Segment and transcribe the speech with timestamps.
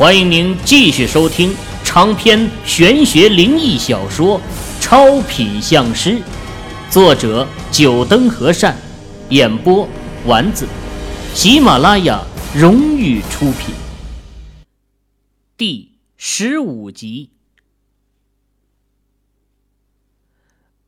[0.00, 1.54] 欢迎您继续收听
[1.84, 4.40] 长篇玄学灵异小说
[4.80, 6.12] 《超品相师》，
[6.90, 8.74] 作者：九灯和善，
[9.28, 9.86] 演播：
[10.24, 10.66] 丸子，
[11.34, 12.24] 喜马拉雅
[12.56, 13.74] 荣誉出品。
[15.58, 17.28] 第十五集，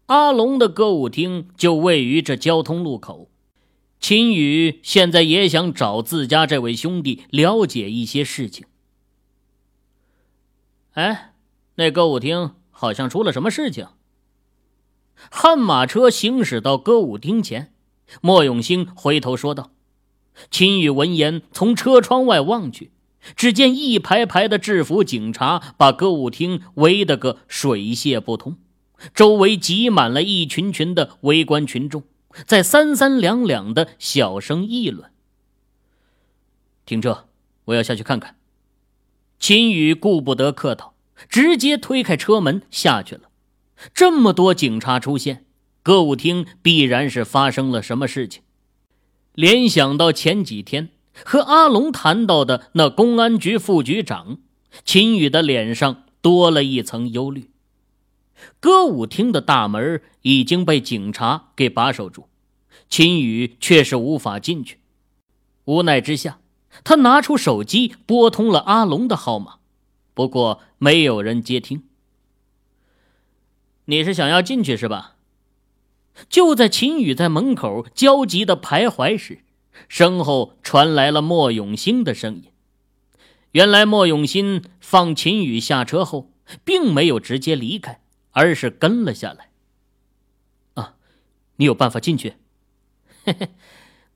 [0.06, 3.28] 阿龙的歌舞厅就位于这交通路口。
[4.00, 8.64] 秦宇现在也想找自家这位兄弟了解一些事情。
[10.92, 11.32] 哎，
[11.76, 13.88] 那歌舞厅好像出了什么事情。
[15.30, 17.72] 悍马车行驶到歌舞厅前，
[18.20, 19.70] 莫永兴回头说道
[20.50, 22.90] ：“秦宇闻言，从车窗外望去，
[23.34, 28.58] 只见一排排的制服警察把歌舞厅围得个水泄不通，
[29.14, 32.02] 周围挤满了一群群的围观群众，
[32.46, 35.10] 在三三两两的小声议论。
[36.84, 37.28] 停车，
[37.66, 38.36] 我要下去看看。”
[39.42, 40.94] 秦宇顾不得客套，
[41.28, 43.22] 直接推开车门下去了。
[43.92, 45.44] 这么多警察出现，
[45.82, 48.44] 歌舞厅必然是发生了什么事情。
[49.34, 50.90] 联想到前几天
[51.24, 54.38] 和阿龙谈到的那公安局副局长，
[54.84, 57.50] 秦宇的脸上多了一层忧虑。
[58.60, 62.28] 歌舞厅的大门已经被警察给把守住，
[62.88, 64.78] 秦宇却是无法进去。
[65.64, 66.38] 无奈之下。
[66.84, 69.56] 他拿出手机拨通了阿龙的号码，
[70.14, 71.84] 不过没有人接听。
[73.86, 75.16] 你是想要进去是吧？
[76.28, 79.40] 就在秦宇在门口焦急的徘徊时，
[79.88, 82.44] 身后传来了莫永兴的声音。
[83.52, 86.30] 原来莫永兴放秦宇下车后，
[86.64, 88.00] 并没有直接离开，
[88.30, 89.50] 而是跟了下来。
[90.74, 90.94] 啊，
[91.56, 92.34] 你有办法进去？
[93.24, 93.48] 嘿嘿，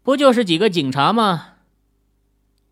[0.02, 1.55] 不就是几个警察吗？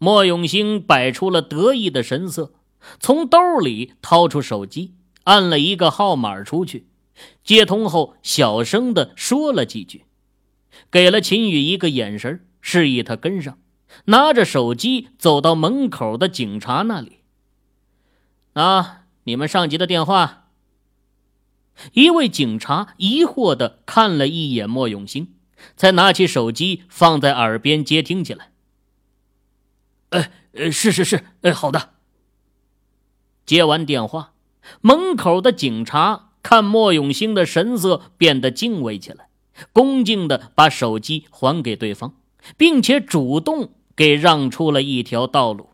[0.05, 2.53] 莫永兴摆出了得意的神色，
[3.01, 6.87] 从兜里掏出手机，按了一个号码出去，
[7.43, 10.05] 接通后小声的说了几句，
[10.91, 13.57] 给了秦宇一个眼神，示意他跟上，
[14.05, 17.21] 拿着手机走到门口的警察那里。
[18.53, 20.51] 啊，你们上级的电话。
[21.95, 25.33] 一位警察疑惑的看了一眼莫永兴，
[25.79, 28.51] 才拿起手机放在耳边接听起来。
[30.15, 31.91] 哎，是是是，哎，好的。
[33.45, 34.33] 接完电话，
[34.81, 39.29] 门口的警察看莫永兴的神色变得敬畏起来，
[39.73, 42.15] 恭敬的把手机还给对方，
[42.57, 45.71] 并且主动给让出了一条道路。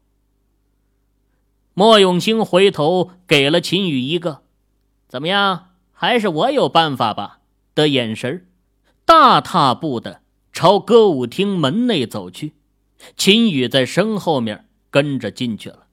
[1.74, 4.42] 莫永兴回头给了秦宇一个
[5.06, 7.40] “怎么样，还是我有办法吧”
[7.74, 8.46] 的眼神，
[9.04, 10.22] 大踏步的
[10.52, 12.54] 朝歌舞厅门内走去。
[13.16, 15.87] 秦宇在身后面跟着进去了。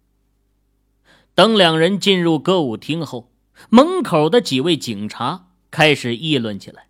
[1.34, 3.32] 等两人进入歌舞厅后，
[3.70, 6.88] 门口的几位警察开始议论起来。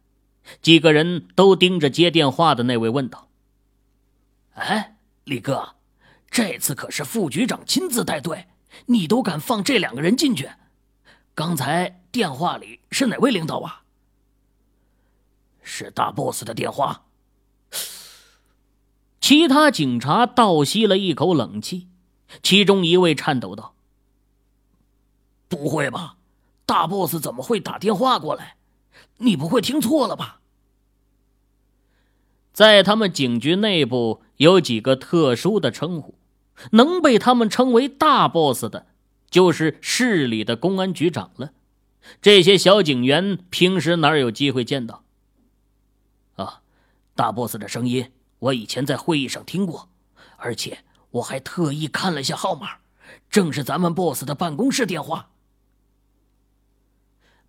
[0.62, 3.30] 几个人都盯着接电话的那位，问道
[4.56, 5.76] ：“哎，李哥，
[6.32, 8.48] 这次可是副局长亲自带队，
[8.86, 10.50] 你都敢放这两个人进去？
[11.36, 13.84] 刚才电话里是哪位领导啊？
[15.62, 17.04] 是大 boss 的电话。”
[19.20, 21.88] 其他警察倒吸了一口冷气，
[22.44, 23.74] 其中一位颤抖道
[25.50, 26.18] ：“不会吧，
[26.66, 28.58] 大 boss 怎么会打电话过来？
[29.18, 30.42] 你不会听错了吧？”
[32.54, 36.16] 在他们警局内部有几个特殊的称呼，
[36.72, 38.88] 能被他们称为大 boss 的，
[39.30, 41.52] 就是市里的公安局长了。
[42.22, 45.04] 这些小警员平时哪有机会见到？
[46.36, 46.62] 啊，
[47.14, 48.12] 大 boss 的声音。
[48.40, 49.90] 我以前在会议上听过，
[50.38, 52.78] 而且我还特意看了下号码，
[53.30, 55.30] 正是咱们 boss 的办公室电话。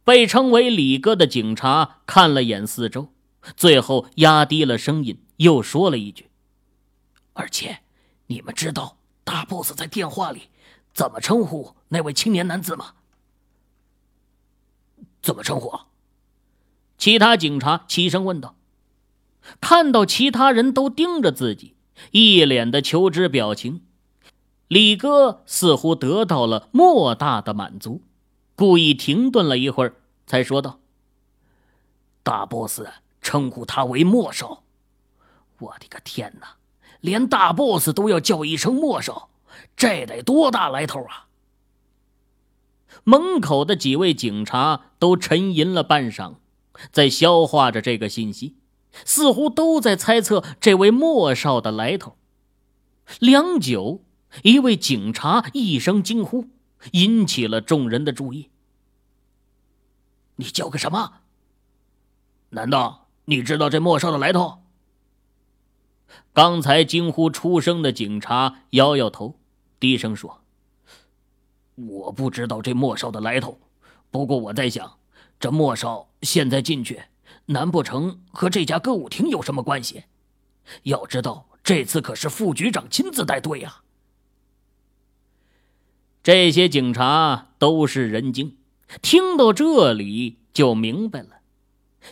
[0.04, 3.12] 被称为李哥的警察看了眼四周，
[3.56, 6.30] 最后压低了声音，又说了一句
[7.34, 7.80] ：“而且，
[8.28, 10.48] 你们知道大 boss 在电话里
[10.94, 12.94] 怎么称呼那位青年男子吗
[15.20, 15.78] ？”“怎么称呼？”
[16.96, 18.54] 其他警察齐声问道。
[19.60, 21.74] 看到其他人都盯着自己，
[22.10, 23.82] 一脸的求知表情，
[24.68, 28.02] 李哥似乎得到了莫大的满足，
[28.54, 29.94] 故意停顿了一会儿，
[30.26, 30.80] 才说道
[32.22, 32.82] ：“大 boss
[33.22, 34.62] 称呼他为莫少。
[35.58, 36.56] 我的个天哪，
[37.00, 39.30] 连大 boss 都要叫一声莫少，
[39.74, 41.26] 这得多大来头啊！”
[43.04, 46.34] 门口的几位警察都沉吟了半晌，
[46.92, 48.57] 在消化着这个信息。
[49.04, 52.16] 似乎都在猜测这位莫少的来头。
[53.20, 54.04] 良久，
[54.42, 56.48] 一位警察一声惊呼，
[56.92, 58.50] 引起了众人的注意。
[60.36, 61.20] 你叫个什么？
[62.50, 64.62] 难道你知道这莫少的来头？
[66.32, 69.38] 刚才惊呼出声的警察摇摇头，
[69.78, 70.42] 低声说
[71.74, 73.60] ：“我不知道这莫少的来头。
[74.10, 74.98] 不过我在想，
[75.38, 77.02] 这莫少现在进去，
[77.46, 80.04] 难不成和这家歌舞厅有什么关系？
[80.82, 83.82] 要知道，这次可是副局长亲自带队呀。”
[86.22, 88.56] 这些警察都是人精，
[89.00, 91.28] 听到这里就明白了。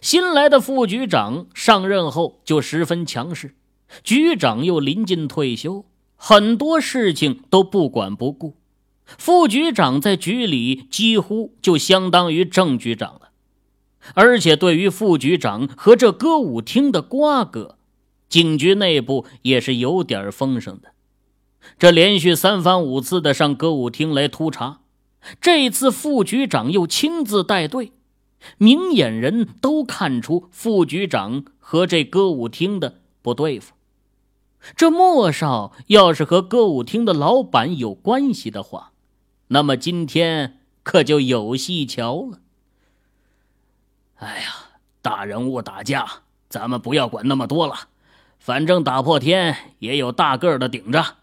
[0.00, 3.54] 新来的副局长上任后就十分强势。
[4.02, 5.84] 局长又临近退休，
[6.16, 8.56] 很多事情都不管不顾。
[9.04, 13.25] 副局长在局里几乎就相当于正局长了，
[14.14, 17.76] 而且对于副局长和这歌舞厅的瓜葛，
[18.29, 20.93] 警局内部也是有点风声的。
[21.79, 24.81] 这连续三番五次的上歌舞厅来突查，
[25.41, 27.93] 这次副局长又亲自带队，
[28.58, 33.75] 明眼人都看出副局长和这歌舞厅的不对付。
[34.75, 38.93] 这莫少要是和歌舞厅的老板有关系的话，
[39.49, 42.38] 那么今天可就有戏瞧了。
[44.16, 44.54] 哎呀，
[45.02, 46.06] 大人物打架，
[46.48, 47.88] 咱们不要管那么多了，
[48.38, 51.16] 反正打破天也有大个儿的顶着。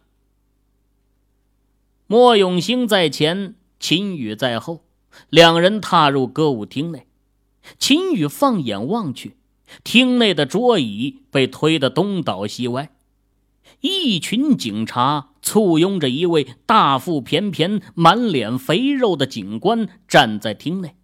[2.05, 4.85] 莫永兴在前，秦宇在后，
[5.29, 7.07] 两人踏入歌舞厅内。
[7.79, 9.37] 秦宇放眼望去，
[9.83, 12.91] 厅内的桌椅被推得东倒西歪。
[13.79, 20.95] 一群警察簇拥着一位大腹便便、满脸肥肉的警官站在厅内，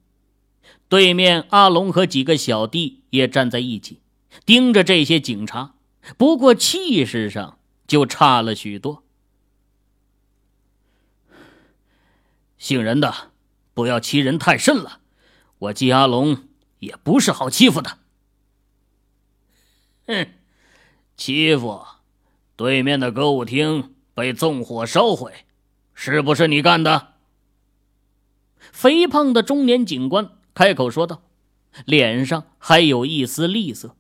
[0.90, 4.02] 对面阿龙和几个小弟也站在一起，
[4.46, 5.76] 盯着这些警察。
[6.18, 9.04] 不过气势上就差了许多。
[12.58, 13.32] 姓任的，
[13.74, 15.00] 不要欺人太甚了。
[15.60, 16.46] 我季阿龙
[16.80, 18.00] 也不是好欺负的。
[20.08, 20.28] 哼，
[21.16, 21.86] 欺负。
[22.56, 25.46] 对面的歌舞厅被纵火烧毁，
[25.94, 27.14] 是不是你干的？
[28.72, 31.22] 肥胖的中年警官开口说道，
[31.86, 33.96] 脸上还有一丝厉色。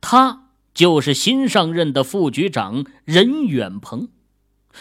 [0.00, 4.08] 他就是新上任的副局长任远鹏，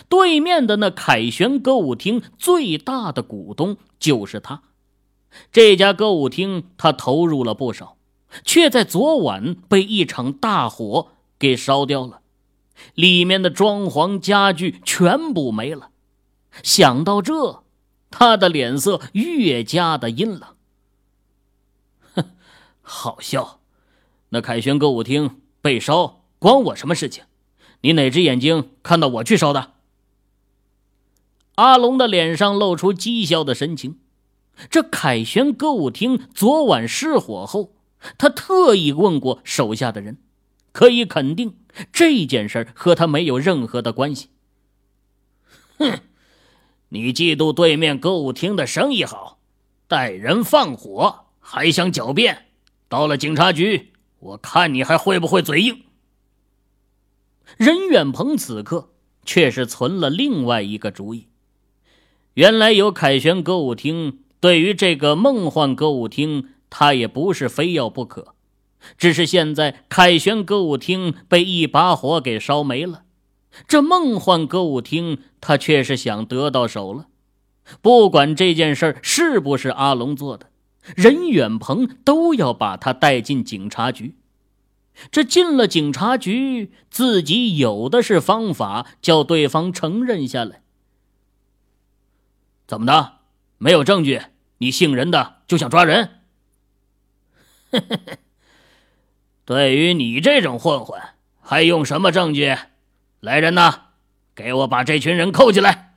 [0.09, 4.63] 对面的那凯旋歌舞厅最大的股东就是他。
[5.51, 7.97] 这家歌舞厅他投入了不少，
[8.43, 12.21] 却在昨晚被一场大火给烧掉了。
[12.95, 15.91] 里面的装潢家具全部没了，
[16.63, 17.63] 想到这，
[18.09, 20.56] 他的脸色越加的阴冷。
[22.89, 23.59] 好笑，
[24.29, 27.25] 那凯旋歌舞厅被烧，关我什么事情？
[27.81, 29.73] 你哪只眼睛看到我去烧的？
[31.55, 33.99] 阿龙的脸上露出讥笑的神情。
[34.69, 37.73] 这凯旋歌舞厅昨晚失火后，
[38.17, 40.17] 他特意问过手下的人，
[40.71, 41.57] 可以肯定。
[41.91, 44.29] 这件事和他没有任何的关系。
[45.77, 45.99] 哼，
[46.87, 49.39] 你嫉妒对面歌舞厅的生意好，
[49.89, 52.46] 带人放火，还想狡辩？
[52.89, 55.83] 到了警察局，我看你还会不会嘴硬？
[57.57, 58.89] 任远鹏此刻
[59.25, 61.27] 却是存了另外一个主意。
[62.33, 68.35] 原来有凯旋歌舞厅，对于这个梦幻歌舞厅，他也不是非要不可。
[68.97, 73.03] 只是现在凯旋歌舞厅被一把火给烧没了，
[73.67, 77.07] 这梦幻歌舞厅他却是想得到手了。
[77.81, 80.51] 不管这件事是不是阿龙做的，
[80.95, 84.15] 任远鹏都要把他带进警察局。
[85.11, 90.61] 这进了警察局，自己有的是方法叫对方承认下来。
[92.65, 93.17] 怎么的？
[93.59, 94.21] 没有证据，
[94.59, 96.21] 你姓任的就想抓人？
[99.45, 100.99] 对于你这种混混，
[101.41, 102.55] 还用什么证据？
[103.19, 103.89] 来人呐，
[104.35, 105.95] 给我把这群人扣起来！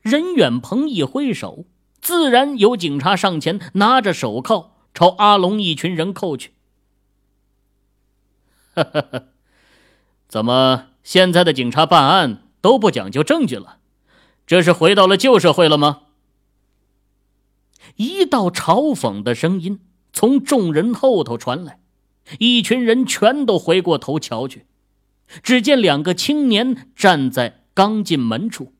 [0.00, 1.64] 任远鹏一挥手，
[2.02, 6.52] 自然有警察上前，拿着手铐朝阿龙一群人扣去。
[10.28, 13.78] 怎么现在的警察办案都不讲究证据了？
[14.46, 16.02] 这是回到了旧社会了吗？
[17.96, 19.80] 一道嘲讽的声音。
[20.14, 21.80] 从众人后头传来，
[22.38, 24.66] 一群人全都回过头瞧去，
[25.42, 28.74] 只见两个青年站在刚进门处，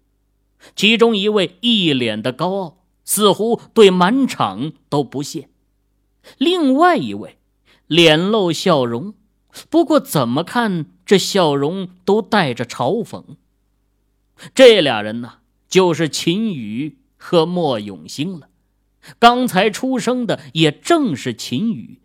[0.77, 5.49] 其中一位一脸的高傲，似乎对满场都不屑；
[6.39, 7.39] 另外一位
[7.87, 9.15] 脸露笑容，
[9.69, 13.37] 不过怎么看这笑容都带着嘲讽。
[14.55, 18.49] 这俩人呢，就是秦宇和莫永兴了。
[19.19, 22.01] 刚才出生的也正是秦宇。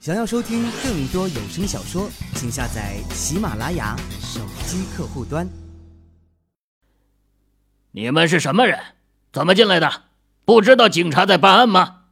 [0.00, 5.48] 想要收听更多有声小说，请下载喜马拉雅手机客户端。
[7.92, 8.78] 你们是什么人？
[9.34, 10.04] 怎么进来的？
[10.44, 12.02] 不知道警察在办案吗？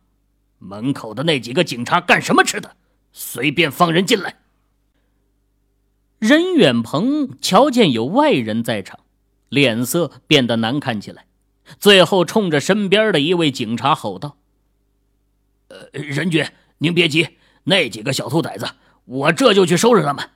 [0.58, 2.74] 门口的那几个警察干什么吃的？
[3.12, 4.38] 随便放人进来。
[6.18, 8.98] 任远鹏瞧见有外人在场，
[9.48, 11.26] 脸色变得难看起来，
[11.78, 14.36] 最后冲着身边的一位警察吼道
[15.68, 16.44] ：“呃，任局，
[16.78, 18.66] 您别急，那几个小兔崽子，
[19.04, 20.28] 我这就去收拾他们。”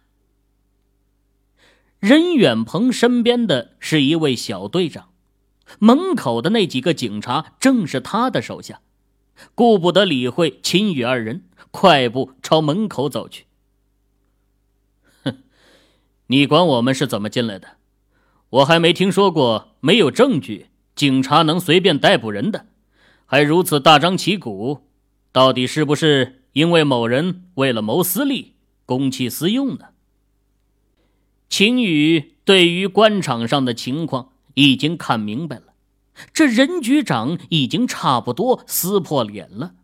[1.98, 5.08] 任远鹏身边的是一位小队长，
[5.78, 8.80] 门口的那几个警察正是他的手下，
[9.54, 13.46] 顾不得理会秦宇二人，快步朝门口走去。
[15.22, 15.38] 哼
[16.28, 17.76] 你管我们是怎么进来的？
[18.48, 22.66] 我还没听说过没有证据，警察能随便逮捕人的，
[23.26, 24.86] 还如此大张旗鼓，
[25.32, 28.54] 到底是不是因为某人为了谋私利，
[28.86, 29.86] 公器私用呢？
[31.48, 35.74] 秦宇对于官场上的情况已经看明白了，
[36.32, 39.74] 这任局长已经差不多撕破脸了，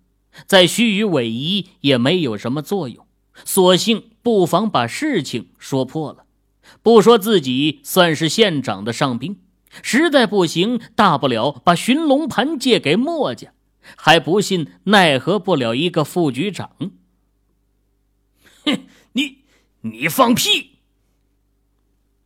[0.46, 3.06] 再虚与委蛇也没有什么作用，
[3.44, 6.24] 索性不妨把事情说破了。
[6.82, 9.40] 不说自己算是县长的上宾，
[9.82, 13.52] 实在不行，大不了把寻龙盘借给墨家，
[13.96, 16.70] 还不信奈何不了一个副局长。
[18.64, 19.38] 哼，你
[19.82, 20.71] 你放屁！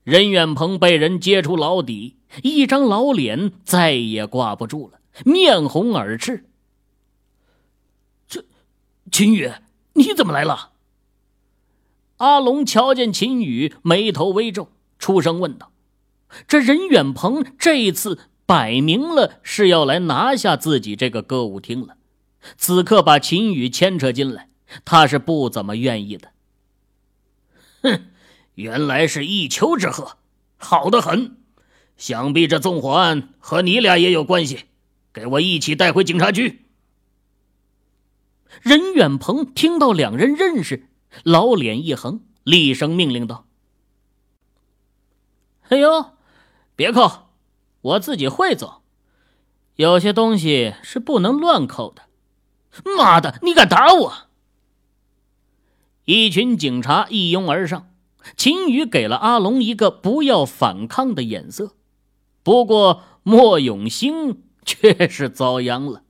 [0.06, 6.44] 任远鹏被人揭出老底，一张老脸再也挂不住了，面红耳赤。
[8.28, 8.44] 这
[9.10, 9.50] 秦宇，
[9.94, 10.70] 你怎么来了？
[12.18, 14.70] 阿龙瞧见秦宇，眉头微皱，
[15.00, 15.72] 出声问道
[16.46, 21.96] ：“这任远鹏这次摆明了是要来拿下自己这个歌舞厅了，
[22.56, 24.50] 此刻把秦宇牵扯进来，
[24.84, 26.30] 他是不怎么愿意的。”
[27.82, 28.06] 哼，
[28.56, 30.12] 原来是一丘之貉，
[30.56, 31.36] 好的很。
[31.96, 34.64] 想必这纵火案和你俩也有关系，
[35.12, 36.66] 给我一起带回警察局。
[38.62, 40.88] 任远鹏听到两人认识。
[41.22, 43.46] 老脸一横，厉声命令道
[45.68, 46.12] ：“哎呦，
[46.74, 47.28] 别扣，
[47.80, 48.82] 我自己会走。
[49.76, 52.02] 有些东西是不能乱扣的。”
[52.98, 54.28] 妈的，你敢打我！
[56.04, 57.90] 一群警察一拥而上，
[58.36, 61.72] 秦宇给了阿龙一个不要反抗的眼色。
[62.42, 66.02] 不过莫永兴却是遭殃了，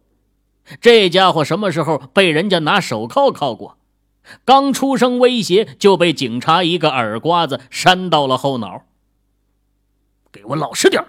[0.80, 3.78] 这家伙什么时候被人家拿手铐铐过？
[4.44, 8.82] 刚出声威胁，就被警察一个耳刮子扇到了后脑。
[10.32, 11.02] 给我老实点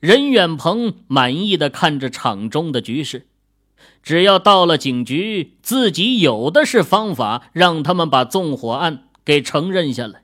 [0.00, 3.26] 任远鹏满意的看着场中的局势，
[4.02, 10.22] 只要到了警局，自己有的是方法让他们把纵火案给承认下来。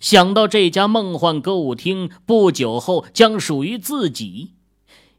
[0.00, 4.54] 想到这家梦幻歌舞厅不久后将属于自己，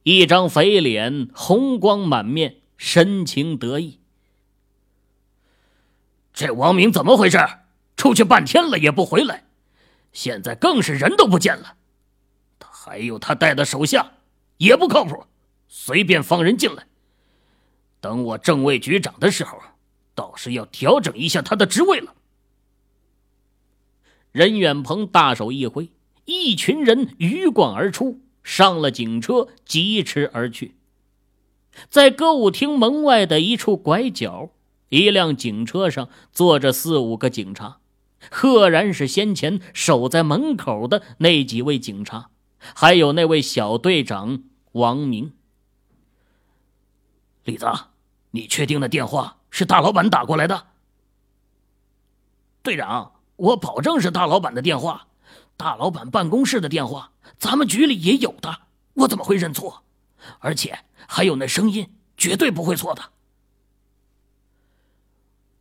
[0.04, 4.00] 一张肥脸红光满面，神情得意。
[6.34, 7.38] 这王明怎么回事？
[7.96, 9.46] 出去半天了也不回来，
[10.12, 11.76] 现在更是人都不见了。
[12.60, 14.14] 他还有他带的手下
[14.58, 15.24] 也不靠谱，
[15.70, 16.88] 随便放人进来。
[18.06, 19.58] 等我正位局长的时候，
[20.14, 22.14] 倒是要调整一下他的职位了。
[24.32, 25.90] 任远鹏大手一挥，
[26.26, 30.76] 一群人鱼贯而出，上了警车，疾驰而去。
[31.90, 34.52] 在歌舞厅门外的一处拐角。
[34.90, 37.80] 一辆警车上坐着四五个警察，
[38.30, 44.44] 赫然是先前守在门口的那几位警察，还有那位小队长
[44.74, 45.34] 王明。
[47.44, 47.66] 李子，
[48.36, 50.68] 你确定那电话是大老板打过来的？
[52.62, 55.08] 队长，我保证是大老板的电话，
[55.56, 58.64] 大老板办公室的电话，咱们局里也有的，
[58.96, 59.84] 我怎么会认错？
[60.40, 63.12] 而且还有那声音，绝对不会错的。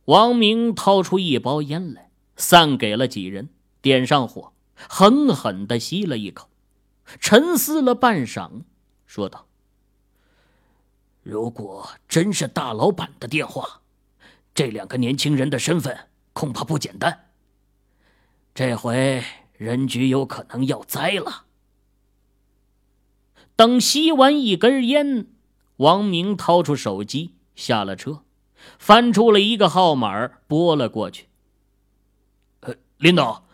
[0.05, 3.49] 王明掏出一包烟来，散给了几人，
[3.81, 6.49] 点上火，狠狠的吸了一口，
[7.21, 8.63] 沉思了半晌，
[9.05, 9.47] 说道
[11.25, 13.81] ：“如果真是大老板的电话，
[14.53, 17.31] 这两个年轻人的身份恐怕不简单。
[18.53, 19.23] 这回
[19.57, 21.45] 任局有可能要栽了。”
[23.57, 25.25] 等吸完一根烟，
[25.77, 28.23] 王明掏出手机，下了车。
[28.77, 31.27] 翻出了一个号码，拨了过去。
[32.59, 33.47] 呃，领导，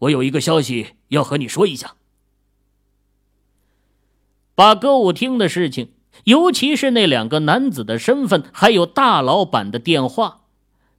[0.00, 1.94] 我有一个消息要和你说一下。
[4.56, 5.92] 把歌舞厅的事情，
[6.24, 10.42] 尤其是那两个男子的身份，还有大老板的电话，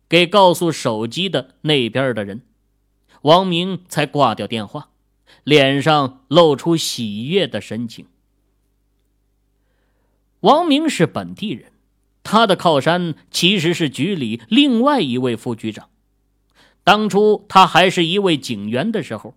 [0.10, 2.41] 给告诉手机的那边的人，
[3.22, 4.89] 王明才挂掉电话，
[5.43, 8.08] 脸上露出喜悦的神情。
[10.41, 11.72] 王明是本地人，
[12.22, 15.89] 他的靠山其实是局里另外一位副局长。
[16.84, 19.36] 当初他还是一位警员的时候，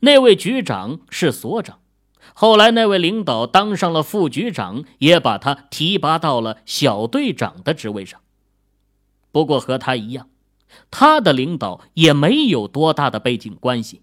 [0.00, 1.80] 那位局长是所长。
[2.34, 8.20] 后来那位领导当上了副局长，也把他提拔到了小队长的职位上。
[9.30, 10.28] 不过和他一样，
[10.90, 14.02] 他的领导也没有多大的背景关系，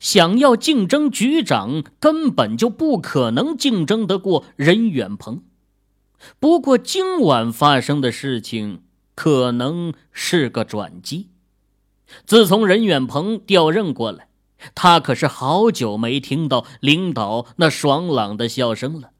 [0.00, 5.42] 想要竞争局长，根本就不可能竞争得过任远鹏。
[6.40, 8.82] 不过今晚发生的事情
[9.14, 11.28] 可能是个转机。
[12.24, 14.28] 自从任远鹏调任过来，
[14.74, 19.10] 他可是好久没听到领导那爽朗的笑声了。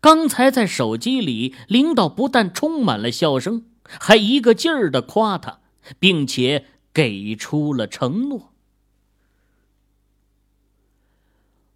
[0.00, 5.60] 刚才在手机里，领导不但充满了笑声，还一个劲儿的夸他，
[5.98, 8.52] 并且给出了承诺。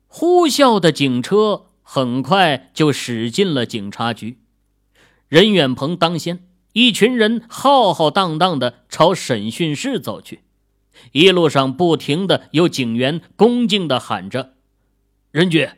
[0.07, 4.39] 呼啸的警车很快就驶进了警察局，
[5.29, 6.47] 任远鹏当先。
[6.73, 10.43] 一群人浩浩荡荡的朝审讯室走去，
[11.13, 14.55] 一路上不停的有警员恭敬的喊着
[15.31, 15.69] ：“任局，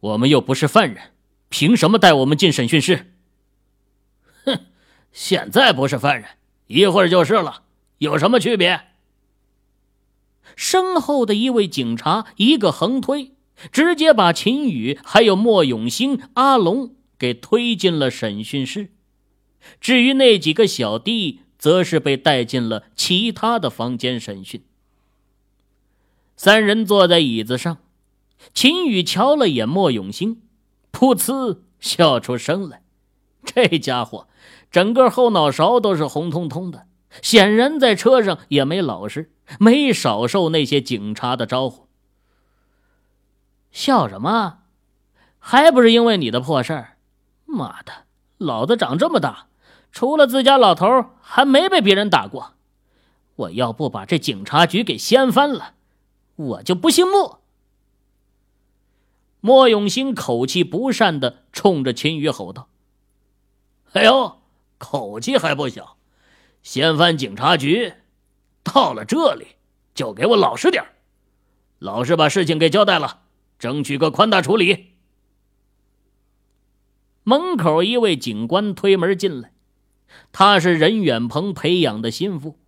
[0.00, 1.12] 我们又不是犯人，
[1.48, 3.12] 凭什么带我们进审讯室
[4.44, 4.66] ？”“哼，
[5.12, 6.30] 现在不是犯人，
[6.66, 7.62] 一会儿就是了，
[7.98, 8.80] 有什么区别？”
[10.56, 13.32] 身后的一位警察一个横推，
[13.70, 16.96] 直接把秦宇还有莫永兴、阿龙。
[17.18, 18.90] 给推进了审讯室，
[19.80, 24.64] 至于那几个小弟，则是被带进了其他的房间审讯。
[26.36, 27.78] 三人坐在椅子上，
[28.52, 30.42] 秦宇瞧了眼莫永兴，
[30.90, 32.82] 噗呲笑出声来。
[33.44, 34.26] 这家伙
[34.72, 36.88] 整个后脑勺都是红彤彤的，
[37.22, 41.86] 显然在车上也没老实，没少受那些警察的招呼。
[43.70, 44.62] 笑什么？
[45.38, 46.96] 还不是因为你的破事儿？
[47.44, 47.92] 妈的，
[48.38, 49.46] 老子长这么大，
[49.92, 50.86] 除了自家老头，
[51.20, 52.54] 还没被别人打过。
[53.36, 55.74] 我要不把这警察局给掀翻了，
[56.36, 57.40] 我就不姓莫。
[59.40, 62.68] 莫永兴口气不善的冲着秦宇吼道
[63.92, 64.40] ：“哎呦，
[64.78, 65.96] 口气还不小！
[66.62, 67.94] 掀翻警察局，
[68.62, 69.48] 到了这里
[69.94, 70.84] 就给我老实点
[71.78, 73.22] 老实把事情给交代了，
[73.58, 74.92] 争取个宽大处理。”
[77.24, 79.51] 门口一位警官推门进来，
[80.32, 82.58] 他是任远鹏培养的心腹。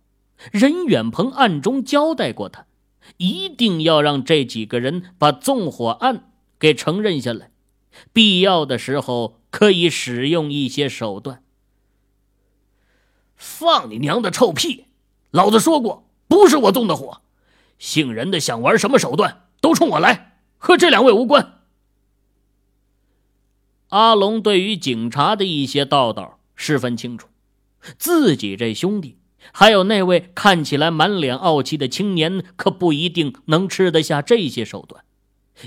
[0.51, 2.65] 任远鹏暗中交代过他，
[3.17, 7.51] 一定要让这几个人把纵火案给承认下来，
[8.11, 11.41] 必要的时候可以使用一些手段。
[13.35, 14.85] 放你娘的臭屁！
[15.31, 17.21] 老子说过，不是我纵的火，
[17.77, 21.61] 姓任的想玩什么手段都冲我来，和这两位无关。
[23.89, 27.27] 阿龙对于警察的一些道道十分清楚，
[27.97, 29.17] 自己这兄弟，
[29.51, 35.03] 还有那位看起来满脸傲气的青年，可不一定能吃得下这些手段，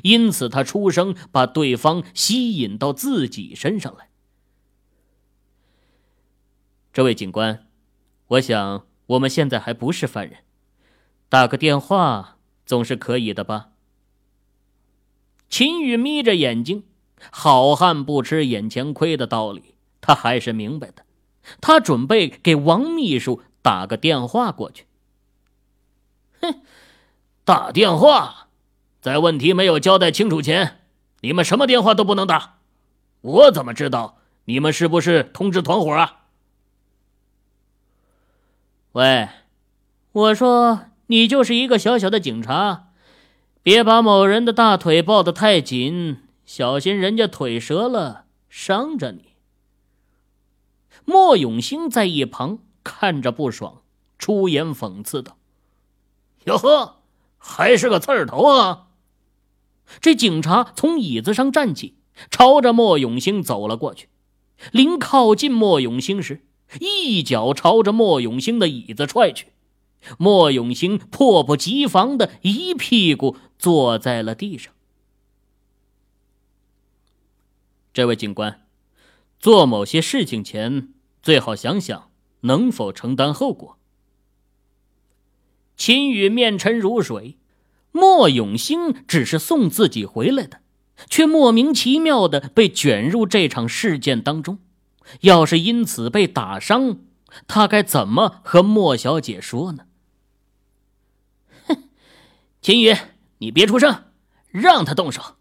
[0.02, 4.08] 因此他出声把对方吸引到自己身上来。
[6.92, 7.66] 这位警官，
[8.28, 10.38] 我想我们现在还不是犯人，
[11.28, 13.70] 打个电话总是可以的吧？
[15.48, 16.84] 秦宇眯着眼睛。
[17.32, 21.04] 好汉不吃眼前亏的道理，他还是明白的。
[21.60, 24.84] 他准备给王秘书打个电话过去。
[26.40, 26.60] 哼，
[27.44, 28.48] 打电话，
[29.00, 30.80] 在问题没有交代清楚前，
[31.20, 32.58] 你们什么电话都不能打。
[33.20, 36.26] 我怎么知道你们是不是通知团伙啊？
[38.92, 39.28] 喂，
[40.12, 42.88] 我说你就是一个小小的警察，
[43.62, 46.22] 别把某人的大腿抱得太紧。
[46.44, 49.34] 小心人家腿折了，伤着你。
[51.08, 53.80] 莫永兴在一旁看着不爽，
[54.18, 55.38] 出言讽刺道
[56.44, 56.96] ：“哟呵，
[57.38, 58.88] 还是个刺儿头啊！”
[60.02, 61.94] 这警察从椅子上站起，
[62.30, 64.10] 朝着莫永兴走了过去。
[64.70, 66.44] 临靠近莫永兴时，
[66.78, 69.46] 一脚朝着莫永兴的椅子踹去。
[70.18, 74.74] 莫永兴迫不及防的一屁股坐在了地上。
[77.94, 78.66] 这位警官，
[79.40, 83.78] 做某些事情前最好想想能否承担后果。
[85.76, 87.38] 秦羽面沉如水，
[87.92, 90.60] 莫永兴只是送自己回来的，
[91.08, 94.58] 却莫名其妙的被卷入这场事件当中。
[95.20, 96.98] 要是因此被打伤，
[97.46, 99.84] 他该怎么和莫小姐说呢？
[101.66, 101.84] 哼，
[102.60, 102.96] 秦羽，
[103.38, 104.04] 你别出声，
[104.50, 105.36] 让他动手。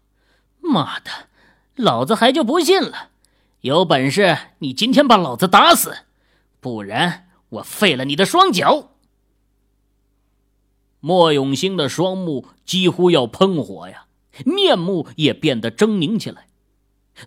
[0.60, 1.10] 妈的，
[1.74, 3.10] 老子还就不信了！
[3.62, 5.92] 有本事你今天把老子打死，
[6.60, 8.90] 不然我废了你的双脚！
[11.00, 14.06] 莫永兴的双目几乎要喷火呀，
[14.44, 16.46] 面目也变得狰狞起来。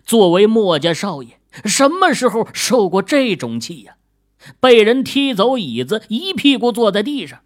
[0.06, 3.96] 作为莫家少爷，什么时候受过这种气呀？
[4.58, 7.40] 被人踢走椅子，一屁股坐在地上，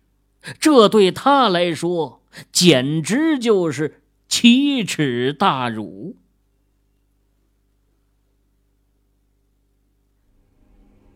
[0.61, 2.23] 这对他来说
[2.53, 6.17] 简直就是奇耻大辱。